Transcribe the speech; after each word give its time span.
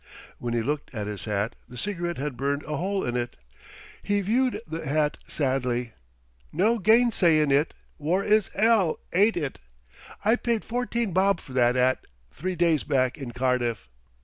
When 0.39 0.55
he 0.55 0.63
looked 0.63 0.95
at 0.95 1.05
his 1.05 1.25
hat 1.25 1.55
the 1.69 1.77
cigarette 1.77 2.17
had 2.17 2.35
burned 2.35 2.63
a 2.63 2.75
hole 2.77 3.03
in 3.05 3.15
it. 3.15 3.35
He 4.01 4.19
viewed 4.21 4.59
the 4.65 4.83
hat 4.87 5.17
sadly. 5.27 5.93
"No 6.51 6.79
gainsayin' 6.79 7.51
it, 7.51 7.75
war 7.99 8.23
is 8.23 8.49
'ell, 8.55 8.97
ain't 9.13 9.37
it? 9.37 9.59
I 10.25 10.37
paid 10.37 10.65
fourteen 10.65 11.11
bob 11.11 11.39
for 11.39 11.53
that 11.53 11.75
'at 11.75 11.99
three 12.31 12.55
days 12.55 12.83
back 12.83 13.15
in 13.15 13.29
Cardiff." 13.29 13.89